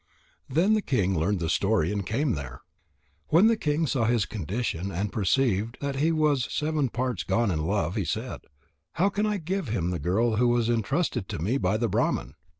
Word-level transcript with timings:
Then 0.49 0.73
the 0.73 0.81
king 0.81 1.15
learned 1.15 1.39
the 1.39 1.47
story 1.47 1.91
and 1.91 2.03
came 2.03 2.31
there. 2.33 2.61
When 3.27 3.45
the 3.45 3.55
king 3.55 3.85
saw 3.85 4.05
his 4.05 4.25
condition 4.25 4.89
and 4.91 5.13
perceived 5.13 5.77
that 5.79 5.97
he 5.97 6.11
was 6.11 6.51
seven 6.51 6.89
parts 6.89 7.21
gone 7.23 7.51
in 7.51 7.67
love, 7.67 7.95
he 7.95 8.05
said: 8.05 8.41
"How 8.93 9.09
can 9.09 9.27
I 9.27 9.37
give 9.37 9.67
him 9.67 9.91
the 9.91 9.99
girl 9.99 10.37
who 10.37 10.47
was 10.47 10.69
intrusted 10.69 11.29
to 11.29 11.39
me 11.39 11.59
by 11.59 11.77
the 11.77 11.87
Brahman? 11.87 12.33